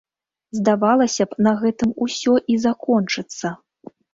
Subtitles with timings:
[0.59, 3.47] Здавалася б, на гэтым усё і закончыцца.